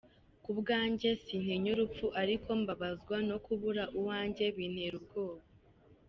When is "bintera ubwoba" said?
4.55-5.43